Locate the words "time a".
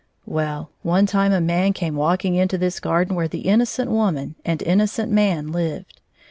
1.05-1.39